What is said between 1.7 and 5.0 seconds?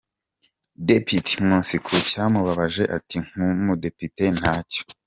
ku cyamubabaje ati “Nk’umudepite ntacyo.